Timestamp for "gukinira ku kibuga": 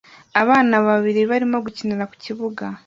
1.65-2.65